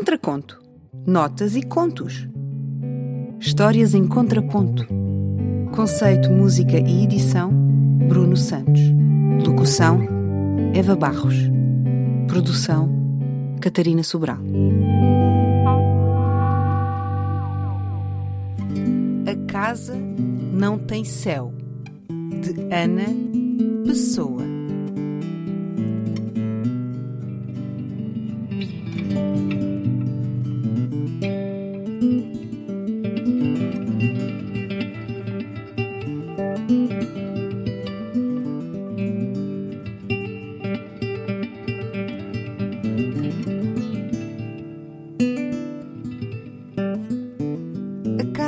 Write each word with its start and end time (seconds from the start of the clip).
Contraconto. 0.00 0.58
Notas 1.06 1.54
e 1.54 1.62
contos. 1.62 2.26
Histórias 3.38 3.92
em 3.92 4.08
contraponto. 4.08 4.86
Conceito, 5.76 6.30
música 6.30 6.78
e 6.78 7.04
edição: 7.04 7.52
Bruno 8.08 8.34
Santos. 8.34 8.80
Locução: 9.46 10.00
Eva 10.72 10.96
Barros. 10.96 11.34
Produção: 12.26 12.88
Catarina 13.60 14.02
Sobral. 14.02 14.38
A 19.26 19.52
casa 19.52 19.94
não 20.50 20.78
tem 20.78 21.04
céu. 21.04 21.52
De 22.40 22.58
Ana 22.74 23.04
Pessoa. 23.84 24.49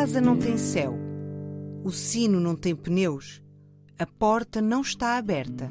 Casa 0.02 0.20
não 0.20 0.36
tem 0.36 0.58
céu. 0.58 0.98
O 1.84 1.92
sino 1.92 2.40
não 2.40 2.56
tem 2.56 2.74
pneus. 2.74 3.40
A 3.96 4.04
porta 4.04 4.60
não 4.60 4.80
está 4.80 5.16
aberta. 5.16 5.70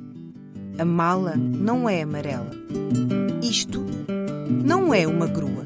A 0.79 0.85
mala 0.85 1.35
não 1.35 1.89
é 1.89 2.01
amarela. 2.01 2.49
Isto 3.43 3.83
não 4.63 4.93
é 4.93 5.05
uma 5.05 5.27
grua. 5.27 5.65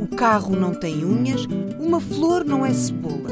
O 0.00 0.16
carro 0.16 0.56
não 0.56 0.74
tem 0.74 1.04
unhas. 1.04 1.44
Uma 1.78 2.00
flor 2.00 2.46
não 2.46 2.64
é 2.64 2.72
cebola. 2.72 3.28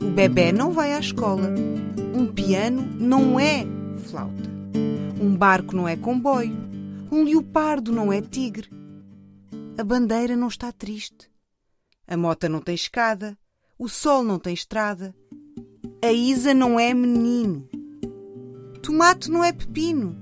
O 0.00 0.10
bebê 0.10 0.52
não 0.52 0.72
vai 0.72 0.94
à 0.94 0.98
escola. 0.98 1.52
Um 2.14 2.32
piano 2.32 2.80
não 2.98 3.38
é 3.38 3.66
flauta. 4.06 4.50
Um 5.20 5.36
barco 5.36 5.76
não 5.76 5.86
é 5.86 5.96
comboio. 5.96 6.56
Um 7.12 7.24
leopardo 7.24 7.92
não 7.92 8.10
é 8.10 8.22
tigre. 8.22 8.70
A 9.76 9.84
bandeira 9.84 10.34
não 10.34 10.48
está 10.48 10.72
triste. 10.72 11.30
A 12.08 12.16
mota 12.16 12.48
não 12.48 12.62
tem 12.62 12.74
escada. 12.74 13.36
O 13.78 13.90
sol 13.90 14.22
não 14.22 14.38
tem 14.38 14.54
estrada. 14.54 15.14
A 16.02 16.10
Isa 16.10 16.54
não 16.54 16.80
é 16.80 16.94
menino. 16.94 17.68
Tomate 18.82 19.30
não 19.30 19.44
é 19.44 19.52
pepino. 19.52 20.16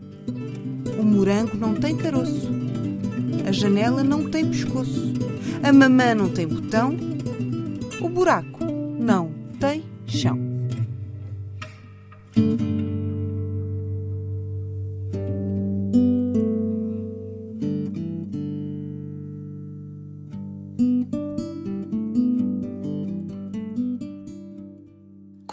O 0.99 1.05
morango 1.05 1.57
não 1.57 1.73
tem 1.73 1.97
caroço. 1.97 2.51
A 3.47 3.53
janela 3.53 4.03
não 4.03 4.29
tem 4.29 4.51
pescoço. 4.51 5.13
A 5.63 5.73
mamã 5.73 6.17
não 6.17 6.31
tem 6.31 6.49
botão. 6.49 6.97
O 8.01 8.09
buraco 8.09 8.65
não 8.99 9.33
tem 9.61 9.85
chão. 10.05 10.44